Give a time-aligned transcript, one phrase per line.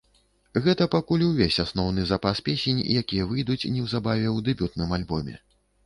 [0.67, 5.35] Гэта пакуль увесь асноўны запас песень, якія выйдуць неўзабаве ў дэбютным альбоме.